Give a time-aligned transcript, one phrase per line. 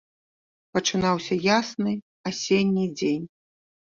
[0.77, 1.93] Пачынаўся ясны
[2.31, 3.27] асенні дзень.